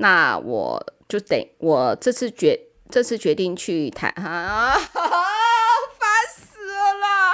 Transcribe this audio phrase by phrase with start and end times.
[0.00, 2.58] 那我就等我这次决
[2.88, 7.32] 这次决定去台 啊，烦死了啦！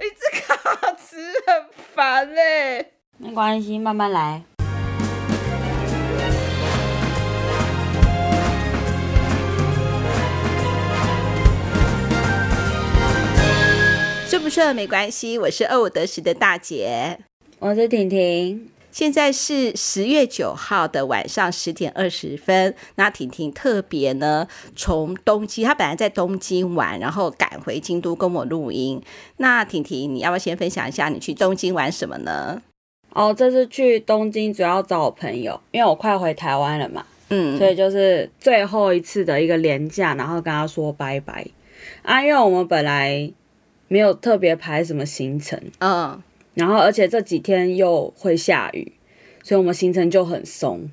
[0.00, 1.16] 一直卡词
[1.48, 1.66] 很
[1.96, 2.92] 烦嘞。
[3.18, 4.44] 没关系，慢慢来。
[14.28, 17.18] 顺不顺没关系，我是二五得十的大姐，
[17.58, 18.70] 我是婷婷。
[18.96, 22.74] 现在是十月九号的晚上十点二十分。
[22.94, 29.02] 那婷婷特别呢，从东京，她本来在东京玩，然后赶回京都跟我录音。
[29.36, 32.62] 那婷婷，你要不要先分享一下你去东京玩什么呢？
[33.10, 41.46] 哦，这次去东京主要找我朋友，因为我快回台湾了嘛，嗯，所以就是最后一次的一个廉假，然后跟他说拜拜
[42.00, 43.30] 啊，因为我们本来
[43.88, 46.22] 没有特别排什么行程，嗯。
[46.56, 48.90] 然后，而且这几天又会下雨，
[49.42, 50.90] 所以我们行程就很松。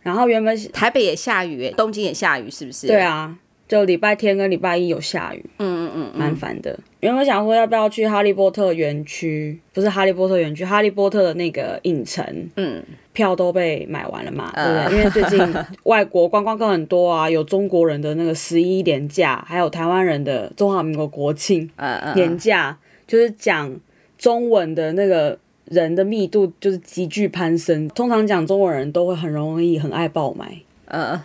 [0.00, 2.86] 然后原本台北也下雨，东京也下雨，是不是？
[2.86, 3.36] 对啊，
[3.68, 6.76] 就礼拜天跟礼拜一有下雨，嗯嗯嗯，蛮烦的。
[7.00, 12.24] 原本想说要不要去哈利波特园区，不是哈利波特园区，哈利波特的那个影城，
[12.56, 12.82] 嗯，
[13.12, 14.98] 票都被买完了嘛，对不对？
[14.98, 23.78] 因为最近外国观光客很多啊，有中国人的那个十一连假，还有台湾人的中华民国国庆，嗯嗯，连假就是讲。
[24.22, 31.20] 中文的那个人的密度就是急剧攀升，通常讲中文人都会很容易很爱爆买，嗯，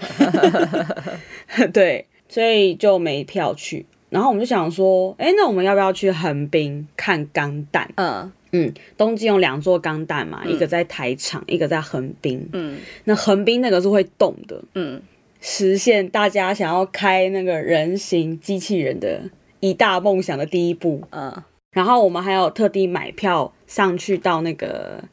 [1.72, 3.86] 对，所以就没票去。
[4.10, 7.88] 然后我们就想说，哎，那我们要不要去横滨看钢弹？
[7.98, 12.50] 嗯嗯，东京有两座钢弹嘛，嗯、一个在台场，一个在横滨。
[12.54, 15.00] 嗯，那横滨那个是会动的，嗯，
[15.40, 19.22] 实现大家想要开那个人形机器人的
[19.60, 21.04] 一大梦想的第一步。
[21.12, 21.44] 嗯。
[21.72, 25.04] 然后我们还有特地买票上去到那个，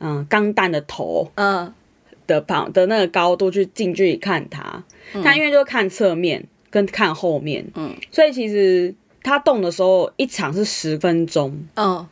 [0.00, 1.72] 嗯，钢弹的头，嗯，
[2.26, 4.82] 的旁的那个高度去近距离看它。
[5.22, 12.04] 它、嗯、因为就看侧面跟看后面，嗯，所以其实它动的时候一场是十分钟，嗯，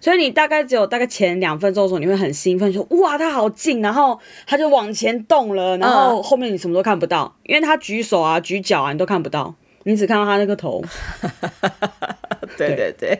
[0.00, 9.54] 所以你大概只有大概前两分钟的时候你会很兴奋，说哇它好近，然后它就往前动了，然后后面你什么都看不到，因为它举手啊举脚啊你都看不到。
[9.86, 10.82] 你只看到他那个头，
[12.56, 13.18] 对对对，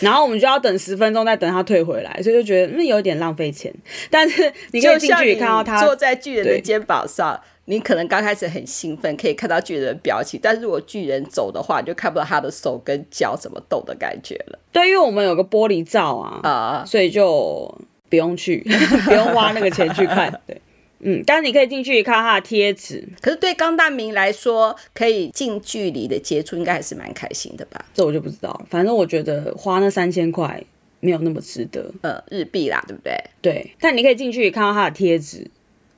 [0.00, 3.72] 然后我们就要等十分钟，再等他退回来，所以就觉得那有点浪费钱。
[4.10, 14.58] 但是你可以近距离看到他坐在巨人的肩膀上，你可能刚开始很兴奋，可以看到巨人的表情，但是如果巨人走的话，你就看不到他的手跟脚怎么动的感觉了。
[14.72, 17.74] 对，因为我们有个玻璃罩啊，啊，所以就
[18.08, 18.58] 不用去，
[19.06, 20.40] 不用花那个钱去看。
[20.46, 20.60] 对。
[21.00, 23.06] 嗯，但是你可以进去看他的贴纸。
[23.20, 27.84] 可是对钢弹迷来说，可以近距离的接触，应该还是蛮开心的吧？
[27.94, 28.66] 这我就不知道了。
[28.68, 30.62] 反正我觉得花那三千块
[31.00, 31.92] 没有那么值得。
[32.02, 33.14] 呃，日币啦，对不对？
[33.40, 33.74] 对。
[33.80, 35.48] 但你可以进去看到他的贴纸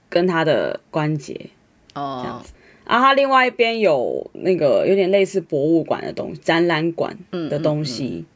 [0.08, 1.34] 跟他的关节
[1.94, 2.52] 哦，这样子。
[2.86, 7.16] 然后它另外一边有那个有点类似博物馆的东西，展览馆
[7.48, 8.04] 的东西。
[8.04, 8.26] 嗯嗯嗯。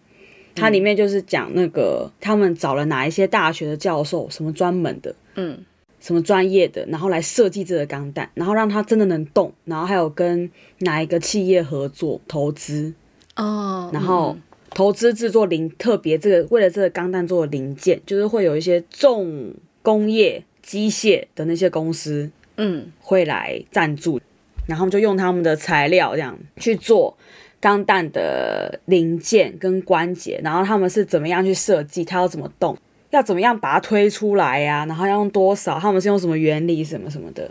[0.54, 5.58] 它里面就是讲那个他们找了哪一些大学的教授，什么专门的，嗯。
[6.04, 10.50] 什么专业的，然后来设计这个钢弹，然后让它真的能动，然后还有跟
[10.80, 12.92] 哪一个企业合作投资
[13.36, 14.36] 哦，然后
[14.68, 24.20] 投资制作零特别这个为了这个钢弹做的零件，就是会有一些重工业机械的那些公司，嗯，会来赞助，
[24.66, 27.16] 然后就用他们的材料这样去做
[27.60, 32.76] 钢弹的零件跟关节，然后他们是怎么样去设计，它要怎么动。
[33.14, 34.86] 要怎么样把它推出来呀、啊？
[34.86, 35.78] 然后要用多少？
[35.78, 37.50] 他们是用什么原理什么什么的？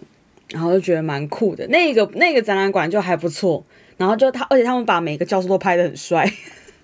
[0.49, 1.65] 然后就觉得蛮酷的。
[1.67, 3.63] 那个那个展览馆就还不错。
[3.95, 6.25] 然后就他，而且他们把每个教授都拍的很帅。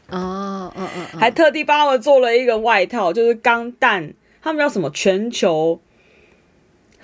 [0.10, 4.90] 哦，嗯嗯，还特地帮他们做了一个外套，就是钢弹，他们叫什么？
[4.92, 5.82] 全球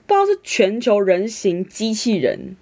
[0.06, 2.56] 不知道是全球人形机器人，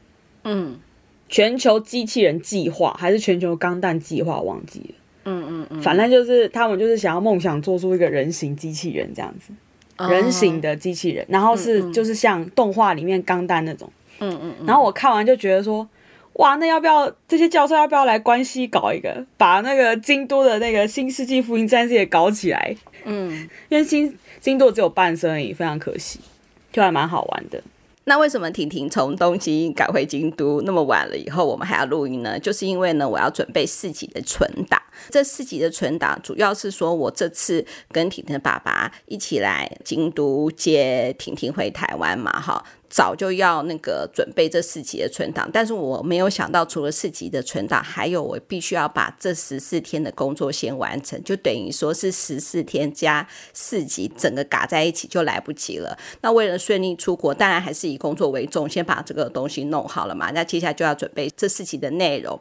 [0.45, 0.79] 嗯，
[1.27, 4.39] 全球机器人计划还是全球钢弹计划？
[4.41, 4.95] 忘记了。
[5.25, 9.53] 嗯嗯嗯，反正就是他们就是想要梦想做出一个人形机器人这样子，
[9.97, 11.93] 哦、人形的机器人，然后是嗯嗯。
[11.93, 15.87] 就是像动画里面钢弹那种，嗯嗯，嗯，然后我看完就觉得说，
[16.33, 22.75] 哇，那要不要这些教授要不要来关西搞一个，把那个京都的那个新世纪福音战士也搞起来？
[23.05, 26.19] 嗯，因为新京都只有半身而已，非常可惜，
[26.71, 27.61] 就还蛮好玩的。
[28.05, 32.37] 那为什么婷婷从东京赶回京都那么晚了以后，我们还要录音呢？
[32.39, 34.81] 就是因为呢，我要准备四级的存档。
[35.09, 42.63] 这四级的存档主要是说我这次跟婷婷的爸爸一起来京都接婷婷回台湾嘛，哈。
[42.93, 55.97] 早就要那个准备这四级的存档，但是我没有想到，除了四级的存档，还有我必须要把这十四天的工作先完成，就等于说是十四天加四级，整个嘎在一起就来不及了。
[56.21, 60.29] 那为了顺利出国，当然还是以工作为重，先把这个东西弄好了嘛。
[60.29, 62.39] 那接下来就要准备这四级的内容。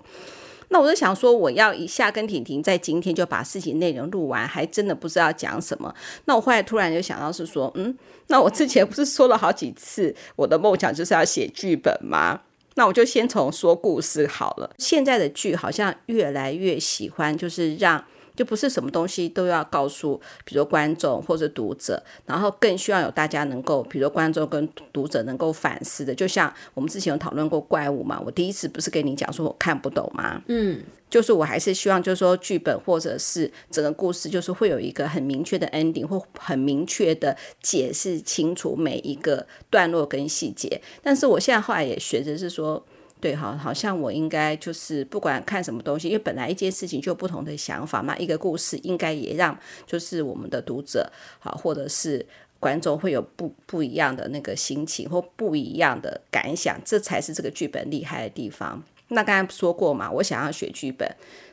[0.72, 5.94] 那我就想说，我要一下跟婷婷在今天就把事情内容录完，还真的不知道讲什么。
[6.24, 7.96] 那我后来突然就想到是说，嗯，
[8.28, 12.40] 那我之前不是说了好几次，我的梦想就是要写剧本吗？
[12.74, 14.70] 那我就先从说故事好了。
[14.78, 18.04] 现在的剧好像越来越喜欢，就是让。
[18.34, 26.14] 就不是什么东西都要告诉，比如观众或者读者，然后更需要有大家能够，比如观众跟读者能够反思的。
[26.14, 30.42] 就像我们之前有讨论过怪物嘛，我第一次不是跟你讲说我看不懂吗？
[30.46, 40.80] 嗯，就是我还是希望，就是说剧本或者是整个故事，就是会有一个很明确的 ending，或很明确的解释清楚每一个段落跟细节。
[41.02, 42.84] 但是我现在后来也学着是说。
[43.22, 51.08] 对，好，好像我应该就是不管看什么东西，因为本来一件事情就有不同的想法嘛，一个故事应该也让就是我们的读者
[51.38, 52.26] 好，或者是
[52.58, 58.82] 观众会有不不一样的那个心情或不一样的感想，这才是这个剧本厉害的地方。
[59.10, 61.08] 那刚才说过嘛，我想要学剧本，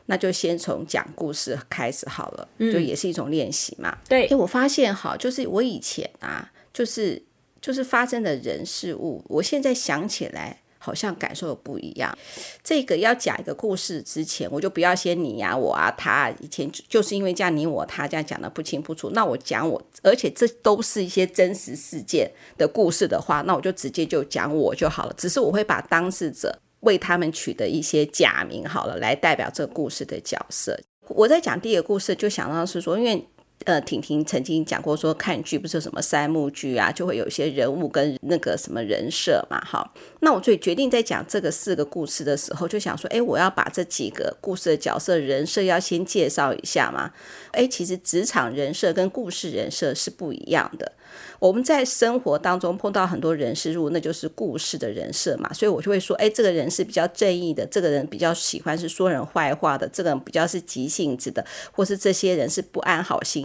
[0.07, 3.95] 那就先从讲故事开始好了，嗯、就也是一种练习嘛。
[4.09, 7.21] 对，哎我发现哈，就是我以前啊，就是
[7.61, 10.61] 就是发生的人事物，我现在想起来。
[10.89, 12.17] 好像感受不一样。
[12.63, 16.35] 这个要讲一个故事之前，我就不要先你呀、啊、我啊他啊。
[16.41, 25.13] 以前就是因为这样你我他这样讲的不清不楚，那我讲我，而且这都是一些真实事件的故事的话，那我就直接就讲我就好了。
[25.15, 30.79] 只是我会把当事者为他们取的一些假名好了，来代表这个故事的角色。
[31.09, 33.27] 我在讲第一个故事，就想到是说，因为。
[33.65, 39.93] 呃，婷婷曾经讲过说，看剧不是什么三幕剧啊，就会有一些人物跟那个什么人设嘛，哈。
[40.21, 47.11] 那我最决定在讲这个四个故事的时候，就想说，哎，我要把这几个故事的角色人设要先介绍一下嘛。
[47.51, 50.93] 哎，其实职场人设跟故事人设是不一样的。
[51.39, 63.43] 我们在生活当中碰到很多人事物，那就是故事的人设嘛，所以我就会说，哎，这个人是比较正义的，这个人比较喜欢是说人坏话的，这个人比较是急性子的，或是这些人是不安好心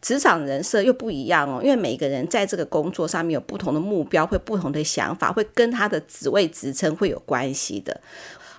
[0.00, 8.00] 职场人设又不一样哦，因为每个人在这个工作上面有不同的目标，会不同的想法，会跟他的职位职称会有关系的。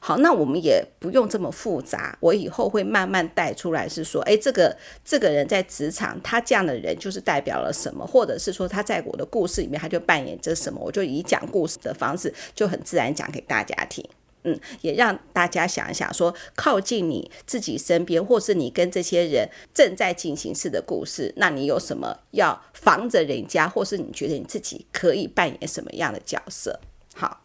[0.01, 2.17] 好，那我们也不用这么复杂。
[2.21, 14.01] 我以后会慢慢带出来，是说，哎，这个这个人在职场，他这样的人就是代表了什么，或者是说他在我的故事里面，他就扮演着什么，我就以讲故事的方式，就很自然讲给大家听。
[14.43, 26.79] 嗯，也让大家想一想，说靠近你自己身边，或是你跟这些人正在进行式的故事，那你有什么要防着人家，或是你觉得你自己可以扮演什么样的角色？
[27.15, 27.41] 好。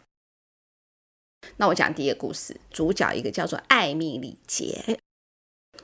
[1.58, 4.98] 那我讲第一个故事，主角一个叫做艾米丽姐。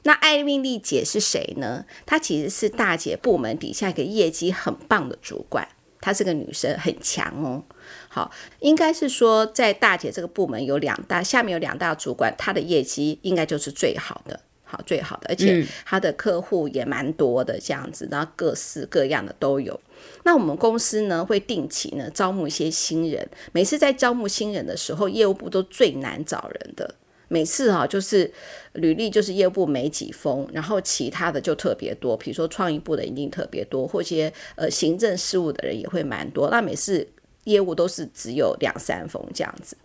[0.04, 1.84] 那艾米丽姐是谁呢？
[2.06, 5.68] 她其实是大姐部门底下一个业绩很棒的主管，
[6.00, 7.62] 她是个女生，很强哦。
[8.08, 8.31] 好，
[8.61, 14.41] 应该是说在大姐这个部门有两大，下面有两大主管，她的业绩应该就是最好的。
[14.64, 19.81] 好，最好的，而且她的客户也蛮多的，这样子，然后各式各样的都有。
[20.23, 26.94] 那我们公司呢，会定期呢招募一些新人，每次在招募新人的时候，业务部都最难找人的。
[27.32, 28.29] 每次哈、啊，就是
[28.73, 36.50] 履历就是业务部没几封，然后其他的就特别多，比如说创意部的一定特别多，或些呃行政事务的人也会蛮多。
[36.50, 37.06] 那每次
[37.44, 39.77] 业务都是只有两三封这样子。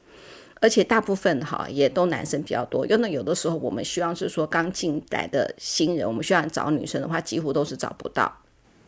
[0.62, 8.42] 而且大部分哈也都男生比较多，因为有的时候我们希望是说刚进来的新人，我们需要找女生的话，几乎都是找不到。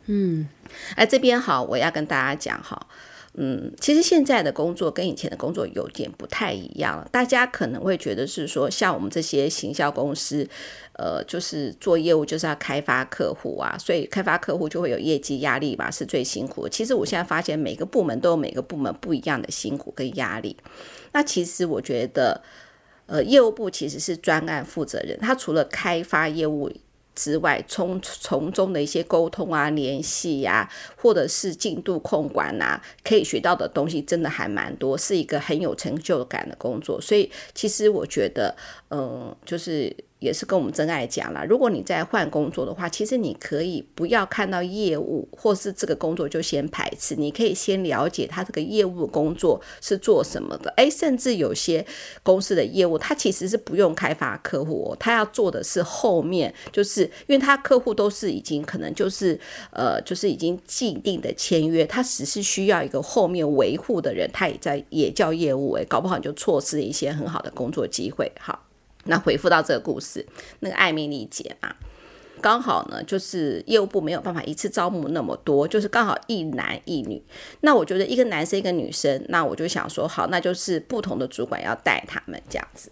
[0.06, 0.48] 嗯，
[0.96, 2.88] 哎，这边好，我要跟大家讲哈，
[3.40, 10.48] 嗯，其实现在的工作跟以前的工作有点不太一样，大家可能会觉得是说，像我们这些行销公司，
[10.94, 16.70] 呃，就是做业务就是要开发客户啊，所以开发客户就会有业绩压力嘛，是最辛苦的。
[16.72, 20.58] 其实我现在发现每个部门都有每个部门不一样的辛苦跟压力。
[21.14, 22.42] 那其实我觉得，
[23.06, 26.72] 呃，业务部其实是专案负责人，他除了开发业务
[27.18, 37.02] 之外，从从中的一些沟通啊、联系呀，或者是进度控管啊，可以学到的东西真的还蛮多，是一个很有成就感的工作。
[37.02, 38.56] 所以其实我觉得，
[38.92, 50.74] 嗯、就是也是跟我们真爱讲了，如果你在换工作的话，其实你可以不要看到业务或是这个工作就先排斥，你可以先了解他这个业务工作是做什么的。
[50.78, 51.86] 诶，甚至有些
[52.24, 59.40] 公司的业务，他其实是不用开发客户哦，他要做的是后面，就是因为他客户都是已经可能就是
[59.72, 68.32] 呃，就是已经既定的签约，他只是需要一个后面维护的人，他也在也叫业务诶，搞不好你就错失一些很好的工作机会。
[68.40, 68.67] 好。
[69.08, 70.26] 那回复到这个故事，
[70.60, 71.76] 那个艾米丽姐嘛，
[72.42, 77.22] 刚好呢，就是业务部没有办法一次招募那么多，就是刚好一男一女。
[77.62, 82.92] 那我觉得一个男生一个女生，那我就想说，好，那就是不同的主管要带他们这样子。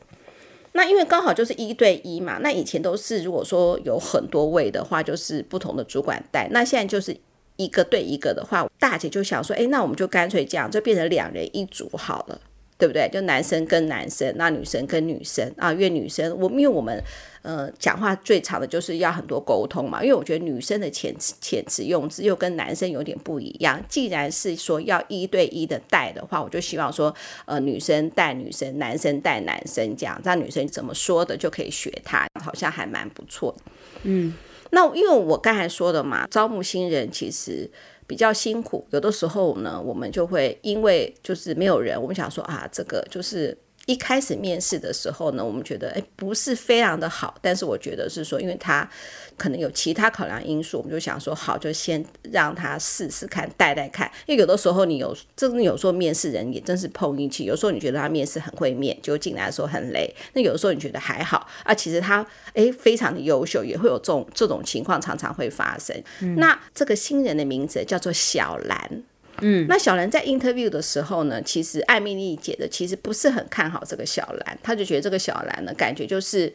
[0.73, 6.49] 那因为刚好就是一对一嘛，那以前都是如果说有很多位的话，就是不同的主管带。
[6.51, 7.15] 那现在就是
[7.55, 12.41] 一个对一个的话，大姐就想说，诶，那我们就干脆这样，就变成两人一组好了。
[12.77, 13.09] 对不对？
[13.11, 17.01] 就男生跟男生，那女生跟女生啊，因为女生，我因为我们
[17.41, 20.03] 呃讲话最长的就是要很多沟通嘛。
[20.03, 23.81] 因为我觉得女生的遣词遣词用字又跟男生有点不一样。
[23.87, 27.15] 既然是说要一对一的带的话，我就希望说
[27.45, 33.55] 呃女生带女生，男生带男生这样，让女生怎么说的就可以学他，好像还蛮不错。
[34.03, 34.33] 嗯，
[34.71, 37.71] 那因为我刚才说的嘛，招募新人其实。
[38.07, 43.57] 比较辛苦，有的时候呢，我们就会因为就是没有人，我们想说啊，这个就是。
[43.85, 48.89] 一开始面试的时候呢，我们觉得诶不是非常的好，但是我觉得是说，因为他
[49.37, 54.11] 可能有其他考量因素，我们就想说好，就先让他试试看，带带看。
[54.25, 60.11] 因为有的时候你有，真的有时候面试人也真是碰运气，有时候你觉得他面试很会面，就进来的时候很雷。
[60.33, 65.95] 那有的时候你觉得还好啊，其实他诶非常的优秀，也会有这种这种情况常常会发生。
[66.21, 69.03] 嗯、那这个新人的名字叫做小兰。
[69.41, 76.53] 嗯，那小兰在 interview 的时候呢，其实艾米丽姐的其实不是很看好这个小兰，她就觉得这个小兰呢，感觉就是，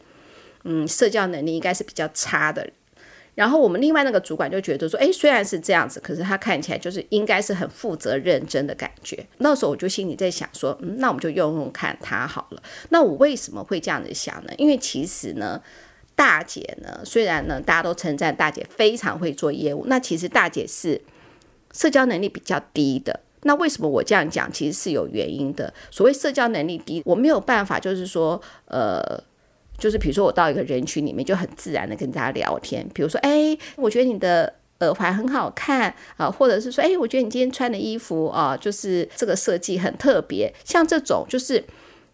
[0.63, 2.67] 嗯，社交能力应该是比较差的。
[3.35, 9.25] 然后我们另外那个主管就觉得说，诶，虽然是这样子，可是他看起来就是应该是很负责认真的感觉。
[9.37, 12.61] 那时候我就心里在想说，嗯，那我们就用用看他好了。
[12.89, 14.51] 那我为什么会这样子想呢？
[14.57, 15.61] 因为其实呢，
[16.15, 20.99] 大姐呢，虽然呢大家都称赞大姐非常会做业务，那其实大姐是。
[21.73, 24.51] 社交能力比较低的，那为什么我这样讲？
[24.51, 25.73] 其实是有原因的。
[25.89, 29.01] 所谓社交能力低，我没有办法，就是说，呃，
[29.77, 32.87] 就是比如说我到一个人群里面，就很自然的跟大家聊天。
[32.93, 40.53] 比如说，哎，我觉得你的耳环很好看啊，或者是说，哎，我觉得你今天穿的衣服啊，就是这个设计很特别。
[40.63, 41.63] 像这种，就是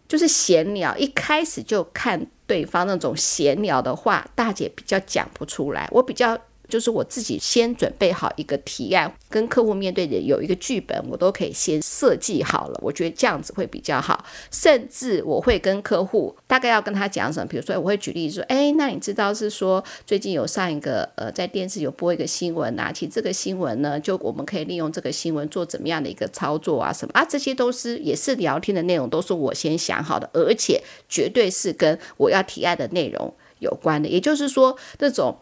[0.06, 6.38] 就是闲聊，一开始就看对方那种闲聊的话，大姐比较讲不出来，我比较。
[6.68, 12.78] 就是我自己先准备好一个提案，跟客户面对的有一个剧本，我都可以先设计好了。
[12.82, 14.24] 我觉得这样子会比较好。
[14.50, 34.08] 甚至我会跟客户大概要跟他讲什么，比如说我会举例说，哎，那你知道是说最近有上一个呃，在电视有播一个新闻啊，其实这个新闻呢，就我们可以利用这个新闻做怎么样的一个操作啊，什么啊，这些都是也是聊天的内容，都是我先想好的，而且绝对是跟我要提案的内容有关的。
[34.08, 35.38] 也就是说，这种。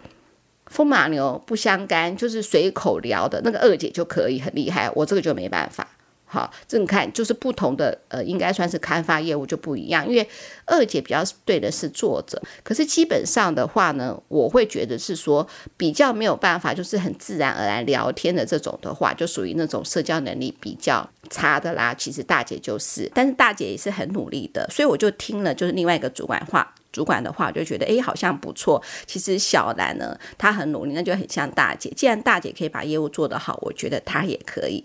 [0.66, 5.86] 风马牛不相干，就是随口聊的那个二姐就可以很厉害，我这个就没办法。
[6.28, 10.28] 好，这你看，就是不同的呃，应该算是开发业务就不一样，因为
[10.64, 15.46] 二姐比较对的是作者，可是基本上的话呢，我会觉得是说
[15.76, 21.94] 比较没有办法，就是很自然而然聊天的这种的话，就属于那种社交能力比较差的啦。
[21.94, 26.74] 其实大姐就是，但是大姐也是很努力的，所以我就听了就是另外一个主管话。
[26.96, 28.82] 主管的话，我就觉得哎，好像不错。
[29.04, 31.90] 其实小兰呢，她很努力，那就很像大姐。
[31.94, 34.82] 既然大姐可以把业务做得好，我觉得她也可以。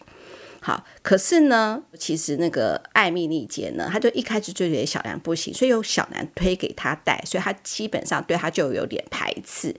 [0.59, 9.73] 好，可是呢，其实那个艾米丽姐呢，她就一开始就觉得小兰不行，所以由小兰推给她带，所以她基本上对她就有点排斥。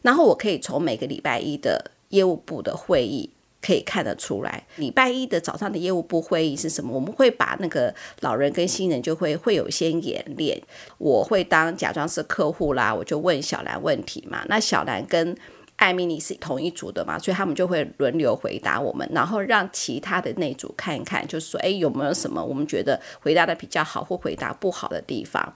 [0.00, 3.28] 然后我可以从每个礼拜一的业务部的会议。
[3.66, 6.94] 可以看得出来，礼拜一的早上的业务部会议是什么？
[6.94, 10.62] 我们会把那个老人跟新人就会会有一些演练。
[10.98, 14.44] 我会当假装是客户啦，我就问小兰问题嘛。
[14.48, 15.36] 那小兰跟
[15.74, 25.52] 艾米丽是同一组的嘛，所以他们就会轮流回答我们，然后让其他的那组看一看，就是说，哎，有没有什么我们觉得回答的比较好或回答不好的地方。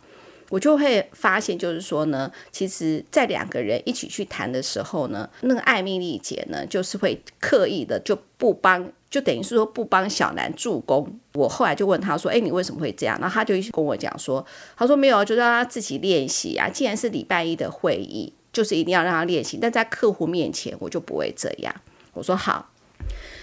[0.50, 11.18] 我就会发现，就是说呢，其实，在两个人一起去谈的时候呢，那个艾米丽姐呢，就是会刻意的就不帮，就等于是说不帮小兰助攻。
[11.34, 14.44] 我后来就问他说：“哎，你为什么会这样？”然后他就跟我讲说
[14.76, 16.68] ：“他说没有，就让他自己练习啊。
[16.68, 19.56] 既然是礼拜一的会议，就是一定要让他练习。
[19.62, 21.74] 但在客户面前，我就不会这样。”
[22.12, 22.70] 我说好。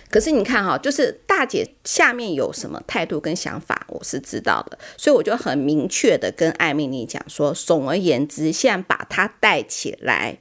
[0.09, 10.37] 可是你看哈，就是大姐下面有什么态度跟想法，我是知道的，所以我就很明确的跟艾米丽讲说，总而言之，现在把她带起来，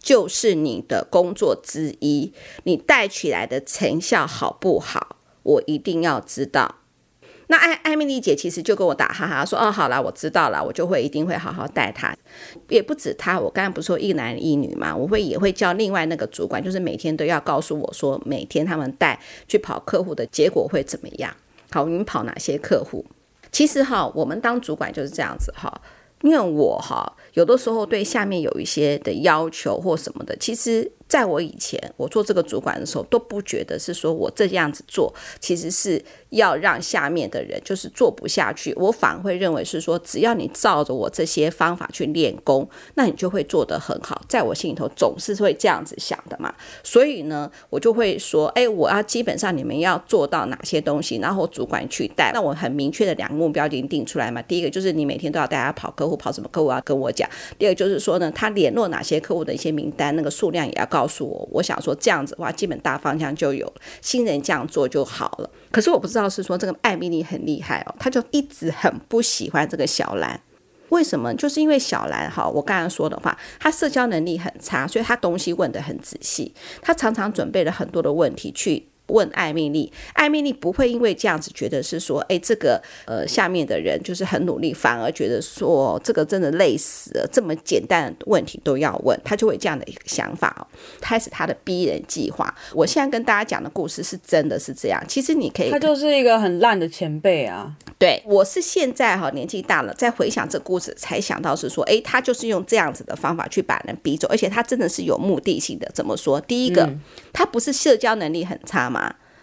[0.00, 2.32] 就是你的工作之一，
[2.64, 6.76] 你带起来的成效好不好，我一定要知道。
[7.48, 12.12] 那艾艾米丽姐其实就跟我打哈哈说，哦，好了，我知道了，我就会一定会好好带她，
[12.68, 21.32] 也不止她，我刚才不是说一男一女嘛，我会也会叫另外那个主管，就是每天都要告诉我说，每天他们带去跑客户的结果会怎么样？
[21.70, 23.04] 好，你们跑哪些客户？
[23.52, 25.72] 其实哈，我们当主管就是这样子哈，
[26.22, 30.90] 因为我哈有的时候对下面有一些的要求或什么的，其实。
[31.08, 38.74] 在我以前，我做这个主管的时候，都不觉得是说我这样子做，其实是要让下面的人就是做不下去。
[38.76, 44.20] 我反而会认为是说，只要你照着我这些方法去练功，那你就会做得很好。
[44.28, 46.52] 在我心里头总是会这样子想的嘛。
[46.82, 52.32] 所以呢，我就会说，哎，我要基本上你们要做到哪些东西，然后主管去带。
[52.34, 54.42] 那我很明确的两个目标已经定出来嘛。
[54.42, 57.30] 第一个就是你每天都要带他跑客户，跑什么客户要跟我讲。
[57.56, 60.95] 第二个就是说呢，他联络哪些客户的一些名单，那个数量也要高。
[60.96, 65.50] 告诉我，我想说这样子的话，基本大方向就有了，新人这样做就好了。
[65.70, 70.40] 可是我不知道是说这个艾米丽很厉害哦，她就一直很不喜欢这个小兰。
[70.88, 71.34] 为什么？
[71.34, 78.88] 就是因为小兰哈，我刚刚说的话，她社交能力很差，所以她东西问得很仔细，她常常准备了很多的问题去。
[79.08, 90.66] 问艾米丽，艾米丽不会因为这样子觉得是说，哎，这个呃下面的人就是很努力，反而觉得说这个真的累死了，这么简单的问题都要问，他就会这样的一个想法哦，
[91.00, 92.52] 开始他的逼人计划。
[92.72, 97.74] 我现在跟大家讲的故事是真的是这样，其实你可以，他就是一个很烂的前辈啊。
[97.98, 105.90] 对，我是现在哈年纪大了，再回想这故事，才想到是说，哎，他就是用这样子的方法去把人逼走，而且他真的是有目的性的。
[105.94, 106.38] 怎么说？
[106.42, 107.00] 第一个，嗯、
[107.32, 108.95] 他不是社交能力很差吗？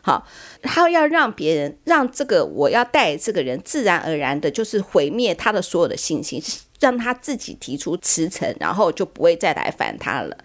[0.06, 0.28] 好，
[0.62, 6.44] 他要让别人让这个我要带这个人自然而然的，就是毁灭他的所有的信心，
[6.82, 10.38] 让他自己提出辞呈，然后就不会再来烦他了。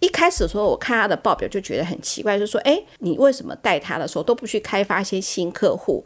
[0.00, 6.04] 一开始的时候，我看他的报表就觉得很奇怪，就说：哎，你为什么带他的时候都不去开发一些新客户，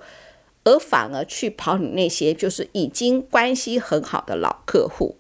[0.64, 5.16] 而反而去跑你那些就是已经关系很好的老客户？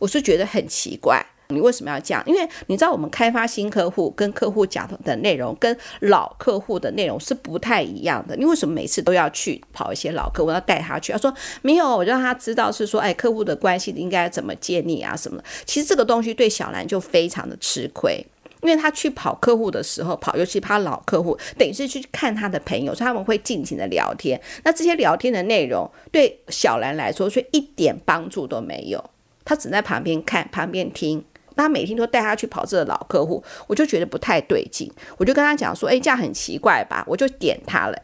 [0.00, 1.24] 我是觉得很奇怪。
[1.48, 2.22] 你为什么要这样？
[2.26, 8.34] 因为你知道，我们开发新客户跟客户讲的内容跟老客户的内容是不太一样的。
[8.36, 11.12] 你为什么每次都要去跑一些老客户，要带他去？
[11.12, 15.44] 他说没有，我就让他知道是说，哎，客户的关系应该怎么建立啊什么的。
[15.64, 18.24] 其实这个东西对小兰就非常的吃亏，
[18.62, 24.40] 因为他去跑客户的时候，跑尤其他老客户，等于是去看他的朋友，所以他们会尽情的聊天。
[24.64, 29.10] 那这些聊天的内容对小兰来说却一点帮助都没有，
[29.44, 31.24] 他只在旁边看，旁边听。
[31.56, 37.04] 他每天都带他去跑这个老客户，我就觉得不太对劲，我就跟他讲说，哎，这样很奇怪吧？
[37.06, 38.02] 我就点他了。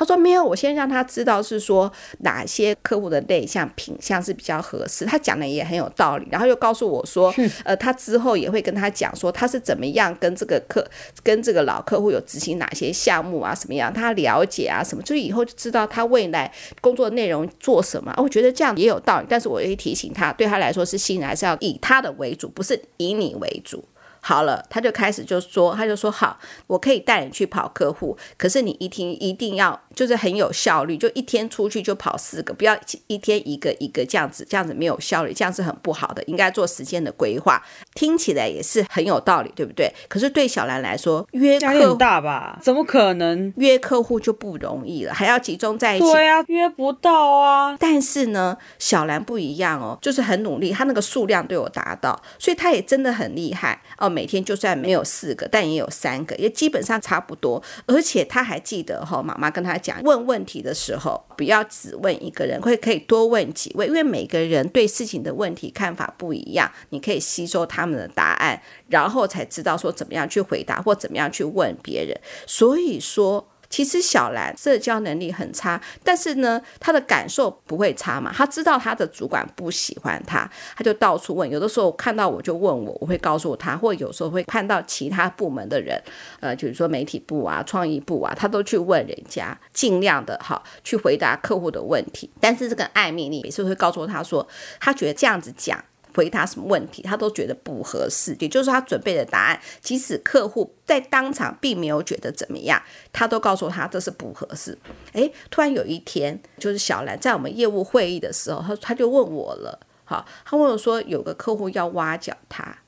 [0.00, 5.04] 他说没有，我先让他知道是说哪些客户的类项品项是比较合适。
[5.04, 7.30] 他讲的也很有道理，然后又告诉我说，
[7.64, 10.82] 呃，他之后也会跟他讲说他是怎么样跟这个客
[11.22, 18.14] 跟这个老客户有执行哪些项目啊，什么样他了解啊什么，就以后就知道他未来工作内容做什么。
[18.16, 23.84] 我觉得这样也有道理，但是我也提醒他，对他来说是新人，还是要以他的为主，不是以你为主。
[24.20, 37.62] 好了，他就开始就说，他就说好，我可以带你去跑客户，可是你一天一定要就是很有效率，就一天出去就跑四个，不要一天一个一个这样子，这样子没有效率，这样是很不好的，应该做时间的规划。
[37.94, 39.92] 听起来也是很有道理，对不对？
[40.08, 42.58] 可是对小兰来说，约客户大吧？
[42.62, 46.04] 怎么可能约客户就不容易了，还要集中在一起？
[46.04, 47.76] 对啊，约不到啊。
[47.80, 54.09] 但是呢，小兰不一样哦，就是很努力，她那个数量都有达到，所以她也真的很厉害哦。
[54.10, 57.62] 每天就算没有四个，但也有三个，也基本上差不多。
[57.86, 72.20] 而且他还记得哈、妈妈跟他讲，问问题的时候不要只问一个人，会可以多问几位，因为每个人对事情的问题看法不一样，你可以吸收他们的答案，然后才知道说怎么样去回答或怎么样去问别人。
[72.46, 73.46] 所以说。
[73.70, 78.32] 其实小兰社交能力很差，但是呢，她的感受不会差嘛。
[78.34, 81.48] 她知道她的主管不喜欢她，她就到处问。
[81.48, 86.02] 有的时候看到我就问我，我会告诉她，或有时候会看到其他部门的人，
[86.40, 92.28] 呃，就是说媒体部啊、创意部啊，她都去问人家，尽量的哈去回答客户的问题。
[92.40, 94.46] 但是这个艾米丽每次会告诉她说，
[94.80, 95.82] 她觉得这样子讲。
[96.14, 98.36] 回答什么问题，他都觉得不合适。
[98.38, 102.80] 也就是，他准备的答案，即使客户在当场并没有觉得怎么样，
[103.12, 104.76] 他都告诉他这是不合适。
[105.12, 112.78] 诶，突然有一天，就是小兰在我们业务会议的时候，他他就问我了，好，他问我说有个客户要挖角他，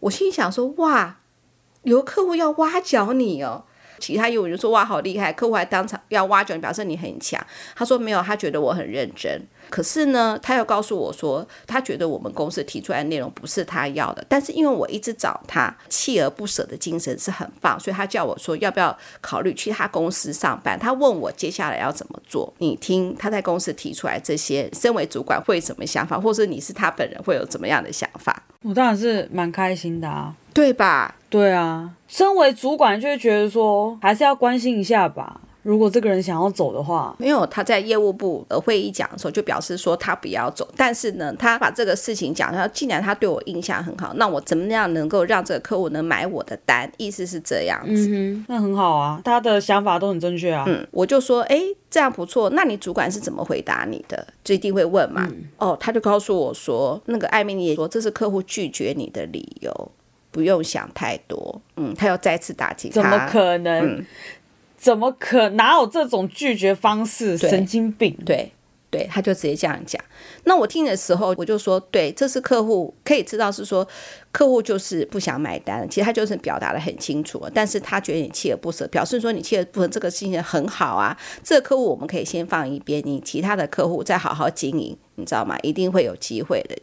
[0.00, 1.18] 我心想说哇，
[1.82, 3.64] 有个客户要挖角你哦。
[3.98, 7.40] 其他业务员说哇，好厉害，客户还当场要挖角，表示你很强。
[7.76, 9.40] 他说没有，他觉得我很认真。
[9.72, 14.22] 可是呢，他又告诉我说，他觉得我们公司提出来的内容不是他要的。
[14.28, 20.78] 但是因为我一直找他，锲而不舍的精神是很棒，所以他叫我说要不要考虑去他公司上班。
[20.78, 22.52] 他问我接下来要怎么做。
[22.58, 28.42] 你听他在公司提出来这些，身为主管会什么想法，或者你是他本人会有怎么样的想法？
[28.62, 31.16] 我当然是蛮开心的啊，对吧？
[31.30, 35.40] 对啊，身为主管就会觉得说还是要关心一下吧。
[35.62, 46.90] 如果这个人想要走的话，没有他在业务部的会议讲的时候就表示说他不要走，但是呢，他把这个事情讲，他既然他对我印象很好，那我怎么样能够让这个客户能买我的单？
[46.96, 50.64] 意思是这样子，嗯哼，那很好啊，他的想法都很正确啊。
[50.66, 52.50] 嗯，我就说，哎，这样不错。
[52.50, 54.26] 那你主管是怎么回答你的？
[54.42, 55.26] 就一定会问嘛。
[55.30, 59.92] 嗯、哦，他就告诉我说，那个艾米丽也说这是客户拒绝你的理由，
[60.30, 61.60] 不用想太多。
[61.76, 63.86] 嗯，他要再次打击他，怎么可能？
[63.86, 64.06] 嗯
[64.82, 67.38] 怎么可哪有这种拒绝方式？
[67.38, 68.18] 神经病！
[68.26, 68.50] 对
[68.90, 70.02] 对，他就直接这样讲。
[70.42, 73.86] 那我听的时候，我就说，对，这是客户可以知道是说，
[74.32, 75.88] 客户就是不想买单。
[75.88, 81.16] 其实他就是表达的很清楚，但是他觉得你锲而不舍，表示说你锲而不舍，这个事情很好啊。
[81.44, 85.56] 这个客户我们可以先放一边，你其他的客户再好好经营，你知道吗？
[85.62, 86.76] 一定会有机会的。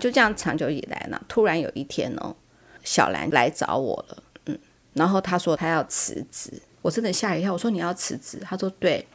[0.00, 2.34] 就这样长久以来呢，突然有一天哦，
[2.82, 4.58] 小兰来找我了，嗯，
[4.94, 6.62] 然后他说他要辞职。
[6.82, 8.38] 我真的吓一跳，我说你要辞职？
[8.44, 9.06] 他说对，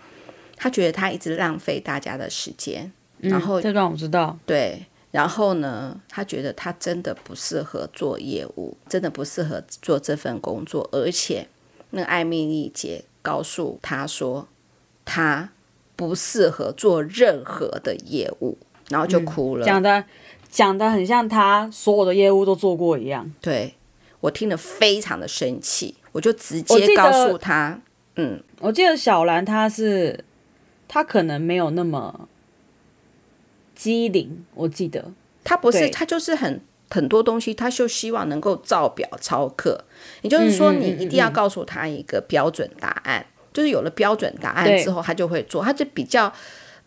[0.55, 4.37] 他觉得他一直浪费大家的时间，嗯、然后这段我知道。
[4.45, 11.47] 对，然后呢，他觉得他真的不适合做业务，真的不适合做这份工作，而且
[11.91, 14.47] 那艾米丽姐告诉他说，
[15.03, 15.49] 他
[15.95, 18.57] 不适合做任何的业务，
[18.89, 20.05] 然后就哭了，嗯、讲的
[20.49, 23.29] 讲的很像他所有的业务都做过一样。
[23.41, 23.75] 对，
[24.21, 25.96] 我听了非常的生气。
[26.11, 27.79] 我就直接告诉他，
[28.15, 30.23] 嗯，我记得小兰她是，
[30.87, 32.27] 她可能没有那么
[33.75, 35.11] 机灵，我记得
[35.43, 39.85] 她不是，她就是很很多东西，她就希望能够照表抄课。
[40.21, 45.63] 也就是说，你一定要告诉他一个标准答案，嗯嗯嗯嗯，就是有了标准答案之后，他就会做。
[45.63, 46.31] 他就比较，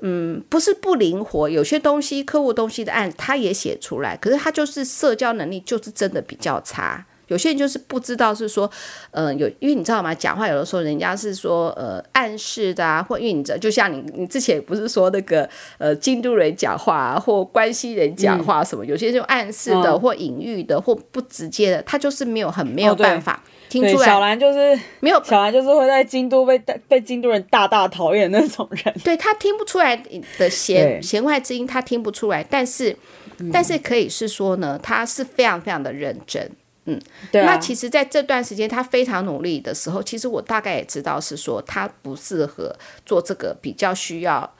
[0.00, 7.06] 嗯，不是不灵活，有些东西客户东西的案他也写出来，可是他就是社交能力就是真的比较差。
[7.30, 8.70] 有些人就是不知道是说，
[9.12, 10.12] 嗯、呃，有，因为你知道吗？
[10.12, 24.06] 讲话有的时候人家是说，呃，暗示的啊，或因为你知道，就像你，你之前不是说那个，呃，京都人讲话啊，或关西人讲话什么，嗯、有些就暗示的，或隐喻的，或不直接的，他就是没有很没有办法、哦、听出来。
[24.06, 28.94] 小兰就是没有，小兰就是会在京都被被京都人大大讨厌那种人。
[29.04, 29.96] 对，他听不出来
[30.36, 32.96] 的弦弦外之音，他听不出来，但是、
[33.38, 36.50] 嗯、但是可以是说呢，他是非常非常的认真。
[36.86, 36.98] 嗯，
[37.30, 44.50] 对啊，那其实在这段时间他非常努力的时候，其实我大概也知道是说他不适合做这个比较需要，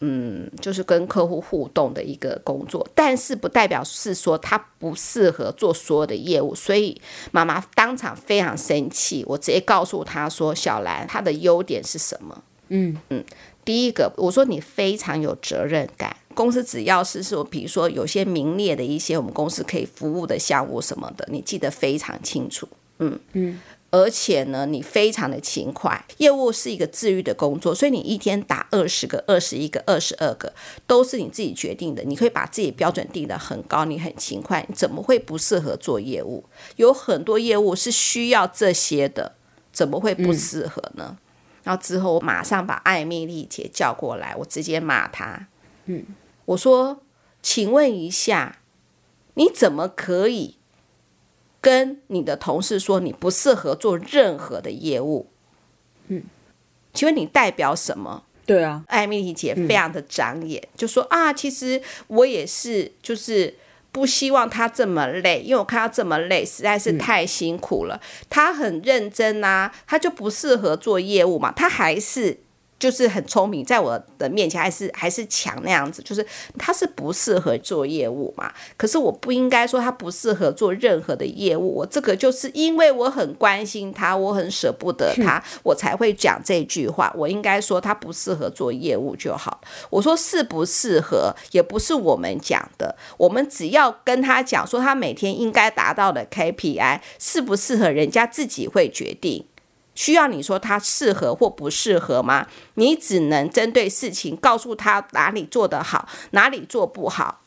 [0.00, 6.54] 嗯，就是跟客户互动的一个工作，但是不代表是说他不适合做所有的业务。
[6.54, 13.24] 所以妈妈当场非常生气，我直接告诉他说：“小兰，她的优点是什么？”嗯嗯，
[13.64, 16.14] 第一个我说你非常有责任感。
[16.40, 22.66] 公司只要是说，比如说有些名列的一些我们公司可以服务的项目什么的，你记得非常清楚，
[22.98, 26.02] 嗯嗯，而且呢，你非常的勤快。
[26.16, 30.54] 业务是一个治愈的工作，所以你一天打二十个、二十一个、二十二个，
[30.86, 32.02] 都是你自己决定的。
[32.04, 36.42] 你可以把自己标准定得很高，你很勤快，你怎么会不适合做业务？
[36.76, 39.34] 有很多业务是需要这些的，
[39.70, 41.04] 怎么会不适合呢？
[41.10, 41.18] 嗯、
[41.64, 45.46] 然后之后我马上把艾米丽姐叫过来，我直接骂她，
[45.84, 46.02] 嗯。
[46.50, 47.02] 我说，
[47.40, 48.58] 请问一下，
[49.34, 50.56] 你怎么可以
[51.60, 55.28] 跟你的同事说你不适合做任何的业务？
[56.08, 56.24] 嗯，
[56.92, 58.24] 请问你代表什么？
[58.44, 63.54] 对啊，艾米丽姐非常的长眼，嗯、就说啊，其实我也是，就是
[63.92, 67.94] 不希望他这么累，因为我看他这么累，实在是太辛苦了。
[68.02, 72.40] 嗯、他很认真啊，他就不适合做业务嘛，他还是。
[72.80, 76.26] 就是很聪明，在我的面前还是还是强那样子，就是
[76.58, 78.50] 他是不适合做业务嘛。
[78.78, 87.12] 可是我不应该说他不适合做任何的业务，我这个就是因为我很关心他，我很舍不得他，我才会讲这句话。
[87.14, 89.60] 我应该说他不适合做业务就好。
[89.90, 99.44] 我说适不适合也不是我们讲的，我们只要跟他讲说他每天应该达到的 KPI 适不适合，人家自己会决定。
[99.94, 102.46] 需要你说他适合或不适合吗？
[102.74, 107.40] 你只能针对事情告诉他哪里做得好，哪里做不好。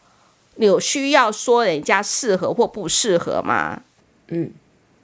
[0.57, 3.81] 有需要说人家适合或不适合吗？
[4.27, 4.51] 嗯，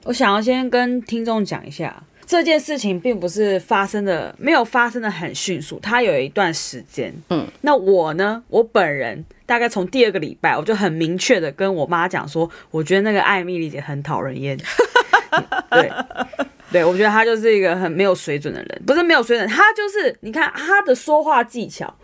[0.04, 7.12] 我想要先跟听众讲一下，这件事情并不是发生的，没有发生的很迅速，它有一段时间。
[7.30, 14.56] 嗯，那我呢，我本人大概从第二个礼拜，我就很明确的跟我妈讲说，我觉得那个艾米丽姐很讨人厌。
[15.70, 15.90] 对，
[16.72, 21.94] 对，我觉得他就是一个很没有水准的人，不是没有水准，他就是你看他的说话技巧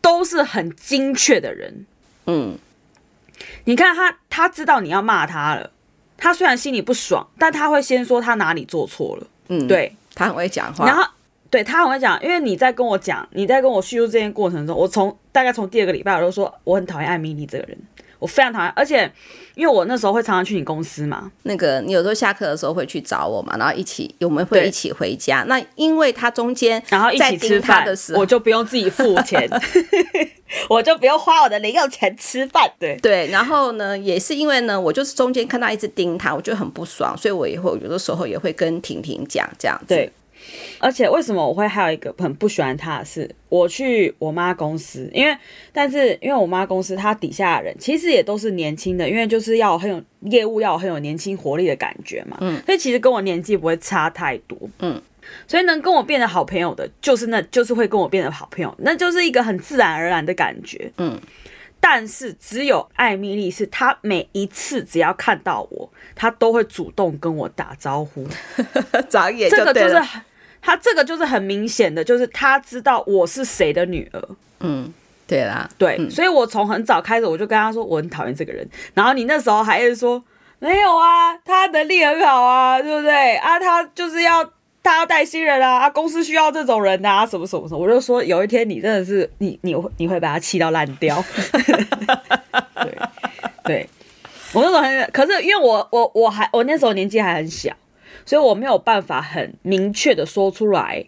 [0.00, 1.86] 都是很精确的人。
[2.26, 2.56] 嗯，
[3.64, 5.70] 你看他他知道你要骂他了。
[6.18, 9.26] 他虽然心里不爽，但他会先说他哪里做错了。
[9.48, 10.86] 嗯，对，他很会讲话。
[10.86, 11.02] 然后，
[11.50, 17.76] 对，他很会讲，因为你在跟我讲，你在跟我叙述这件过程中，我从大概从第二个礼拜，我就说我很讨厌艾米丽这个人，
[18.22, 18.72] 我非常讨厌。
[18.76, 19.10] 而且，
[19.54, 25.44] 因为我那时候会常常去你公司嘛，那个你有时候下课的时候会去找我嘛，然后一起我们会一起回家。
[25.48, 29.50] 那因为他中间然后一起吃饭的时候，我就不用自己付钱。
[30.68, 33.26] 我就不用花我的零用钱吃饭，对对。
[33.28, 39.94] 然后呢，也是因为呢，我就是中间看到一直盯他，我就很不爽，所以我以后有的时候也会跟婷婷讲这样子。
[39.94, 40.12] 对，
[40.78, 45.36] 而且为什么我会还有一个很不喜欢他的是，我去我妈公司，因为
[45.72, 52.36] 但是因为我妈公司她底下的人其实也都是年轻的，因为就是要很有业务，要很有年轻活力的感觉嘛。
[52.40, 54.58] 嗯，所以其实跟我年纪不会差太多。
[54.80, 55.00] 嗯。
[55.46, 60.90] 所以能跟我变得好朋友的，就是那，就是会跟我变得好朋友，那就是一个很自然而然的感觉。
[60.98, 61.16] 嗯，
[61.78, 68.26] 但是只有艾米丽是，她每一次只要看到我，她都会主动跟我打招呼，
[69.08, 70.02] 眨眼就这个就是
[70.62, 74.28] 她这个就是很明显的，就是他知道我是谁的女儿。
[74.60, 74.90] 嗯，
[75.26, 80.24] 对啦，对，嗯、所以我从很早开始我就跟他说我很讨厌这个人，然后你那时候还是说
[80.60, 83.58] 没有啊，他能力很好啊，对不对啊？
[83.60, 84.48] 他就是要。
[84.84, 91.24] 他要带新人啊，公司需要这种人啊，什么什么什么，我就说有一天你真的是你你你会把他气到烂掉。
[92.82, 92.98] 对，
[93.62, 93.88] 对
[94.52, 97.72] 我那时候很，可是因为我我我还我那时候年纪还很小，
[98.32, 101.04] 所以我没有办法很明确的说出来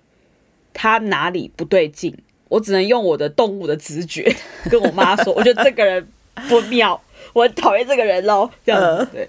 [0.74, 2.14] 他哪里不对劲，
[2.50, 4.30] 我只能用我的动物的直觉
[4.70, 6.06] 跟我妈说，我觉得这个人
[6.50, 7.00] 不妙，
[7.32, 8.50] 我讨厌这个人喽。
[8.66, 9.28] 这样子，对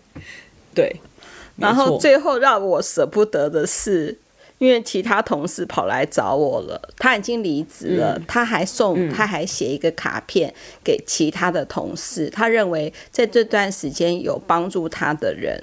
[0.73, 0.95] 对，
[1.55, 4.19] 然后最后让我舍不得的是。
[4.57, 15.61] 因为其他同事跑来找我了，他已经离职了，嗯、他还送，嗯、他还写一个卡片给其他的同事，他认为在这段时间有帮助他的人，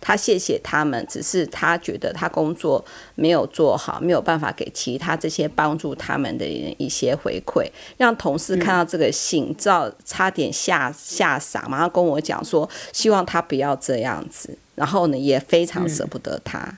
[0.00, 2.84] 他谢谢他们，只是他觉得他工作
[3.14, 16.58] 没有做好，没有办法给其他这些帮助他们的人一些回馈，让同事看到这个信，照、嗯、差点吓吓傻，马上跟我讲说，希望他不要这样子，然后呢，也非常舍不得他。
[16.60, 16.76] 嗯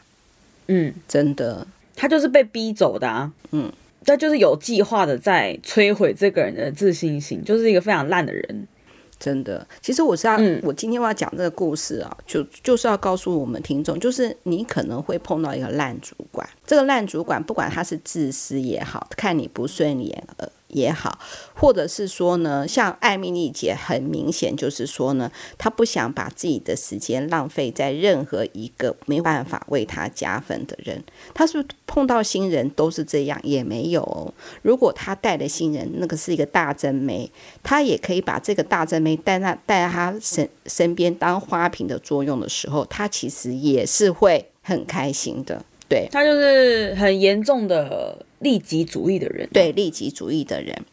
[0.88, 3.30] 嗯，真的，他就是被逼走的啊。
[3.50, 3.70] 嗯，
[4.06, 8.66] 他就是有计划的在摧毁这个人的自信心，就是一个非常烂的人。
[9.22, 20.50] 真的，其实我是要，嗯、我今天我要讲这个故事啊，就就是要告诉我们听众，就是你可能会碰到一个烂主管，这个烂主管不管他是自私也好，看你不顺眼了。
[20.72, 21.18] 也好，
[21.54, 31.02] 或者是说呢，像艾米丽姐，很明显就是说呢，她不想把自己的时间浪费在任何一个没办法为她加分的人。
[31.32, 33.38] 她是不是碰到新人都是这样？
[33.42, 34.34] 也没有。
[34.62, 37.30] 如果她带的新人那个是一个大正妹，
[37.62, 45.62] 她也可以把这个大正妹带在带在她身身边当花瓶的作用的时候，她其实也是会很开心的。
[45.88, 48.24] 对，她就是很严重的。
[48.42, 50.84] 利己主义的人，对利己主义的人，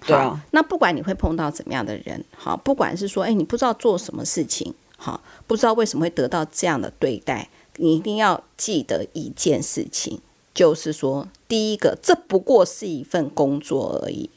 [0.00, 10.20] 好，啊、那不管你会碰到怎么样的人，好，不管是说，哎，你不知道做什么事情，好，不知道为什么会得到这样的对待，你一定要记得一件事情，
[10.52, 14.28] 就是说，第一个，这不过是一份工作而已，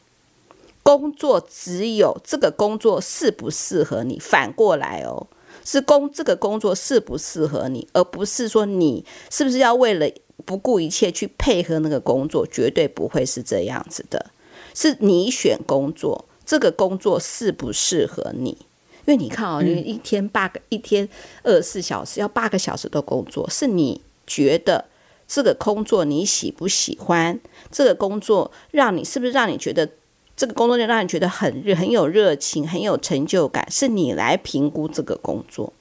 [0.84, 5.26] 工作只有这个工作适不适合你，反过来哦，
[5.66, 10.08] 是工这个工作适不适合你，而不是说你是不是要为了。
[10.46, 14.32] 不顾一切去配合那个工作，绝对不会是这样子的。
[14.74, 18.58] 是你选工作，这个工作适不适合你？
[19.06, 21.10] 因为你看哦，你一天八个，一天
[21.44, 24.86] 二十四小时，要八个小时的工作，是你觉得
[25.28, 27.40] 这个工作你喜不喜欢？
[27.72, 29.90] 这个工作让你是不是让你觉得
[30.38, 33.70] 这个工作让你觉得很热、很有热情、很有成就感？
[33.72, 35.74] 是你来评估这个工作。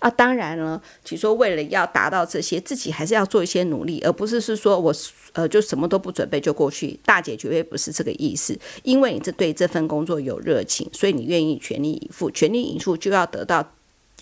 [0.00, 4.92] 啊，当然了，其实说为了要达到这些，自己还是要做一些努力，而不是是说我
[5.34, 6.98] 呃就什么都不准备就过去。
[7.04, 13.72] 大姐绝对不是这个意思，因为你这对这份工作有热情，所以你愿意全力以赴，全力以赴就要得到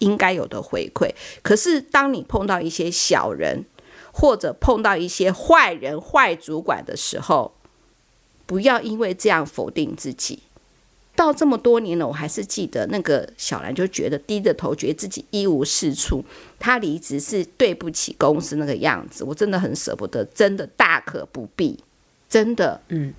[0.00, 1.10] 应该有的回馈。
[1.42, 3.64] 可是当你碰到一些小人，
[4.12, 7.52] 或者碰到一些坏人、坏主管的时候，
[8.46, 10.40] 不要因为这样否定自己。
[11.18, 16.24] 到这么多年了，我还是记得那个小兰就觉得低着头，觉得自己一无是处。
[16.60, 21.82] 她离职是对不起公司那个样子，我真的很舍不得，真的大可不必，
[22.28, 22.80] 真的。
[22.90, 23.12] 嗯。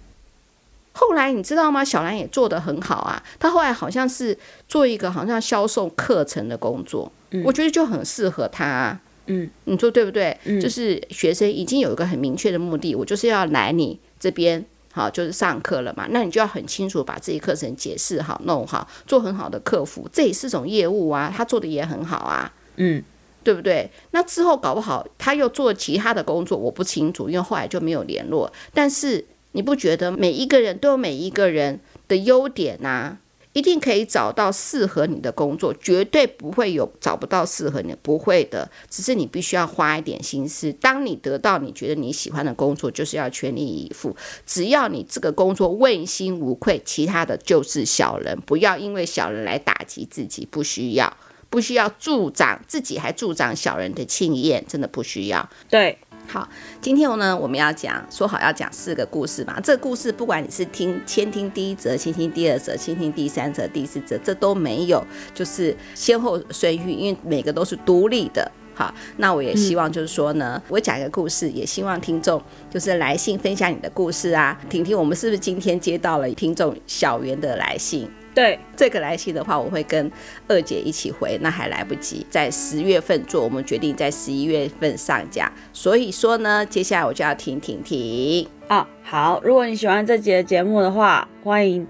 [0.94, 1.84] 后来你知道吗？
[1.84, 3.22] 小兰也做得很好啊。
[3.38, 4.38] 她后来好像是
[4.70, 9.02] 做一个好像销售课程的工作，嗯、我觉得就很适合她、啊。
[9.26, 10.38] 嗯，你说对不对？
[10.46, 14.66] 嗯、就是学生已经有一个很明确的目的，我就是要来你这边。
[14.92, 23.04] 好，就是上课了嘛，那你就要很清楚把这些课程解释好、弄好，做很好的客服，这也是种业务啊，他做的也很好啊，嗯，
[23.44, 23.90] 对不对？
[24.12, 28.52] 那之后搞不好他又做其他的工作，我不清楚，因为后来就没有联络。
[28.74, 33.18] 但是你不觉得每一个人都有每一个人的优点呐？
[33.60, 38.72] 一定可以找到适合你的工作，绝对不会有找不到适合你的，不会的。
[38.90, 40.72] 只是你必须要花一点心思。
[40.72, 44.16] 当你得到你觉得你喜欢的工作，就是要全力以赴。
[44.46, 48.40] 只要你这个工作问心无愧，其他的就是小人。
[48.46, 51.18] 不要因为小人来打击自己，不需要，
[51.50, 55.50] 不需要助长自己，还助长小人的气焰，真的不需要。
[55.70, 55.98] 对。
[56.32, 56.48] 好，
[56.80, 59.60] 今天呢，我们要讲，说好要讲四个故事嘛。
[59.62, 68.52] 这个故事不管你是听先听第一则，先听第二则，先听第三则、第四则，这都没有，就是先后顺序，因为每个都是独立的。
[68.76, 72.40] 好，那我也希望就是说呢，我讲一个故事，也希望听众
[72.70, 78.08] 就是来信分享你的故事啊，婷婷我们是不是今天接到了听众小圆的来信。
[78.40, 80.10] 对这个来信的话，我会跟
[80.48, 85.52] 二姐一起回，那还来不及，在十月份做，我们决定在十一月份上架。
[85.74, 88.88] 所以说呢，接下来我就要停停停啊。
[89.04, 91.86] 好，如果你喜欢这集的节目的话，欢迎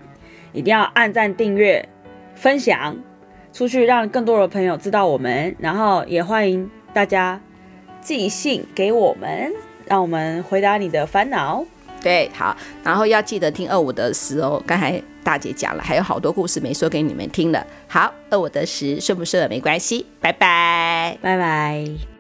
[0.51, 1.87] 一定要按赞、订阅、
[2.33, 2.97] 分享
[3.53, 5.55] 出去，让更多的朋友知道我们。
[5.59, 7.39] 然后也欢迎大家
[8.01, 9.53] 寄信给我们，
[9.85, 11.63] 让我们回答你的烦恼。
[12.01, 14.59] 对，好，然后要记得听二五得十哦。
[14.65, 17.63] 刚才大姐讲了，还有好多故事没说给你们听呢。
[17.87, 20.03] 好，二我得十，顺不顺没关系。
[20.19, 22.18] 拜拜，拜拜。